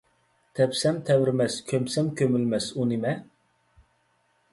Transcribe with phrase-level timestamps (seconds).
[0.59, 3.13] «تەپسەم تەۋرىمەس، كۆمسەم كۆمۇلمەس» ئۇ نىمە؟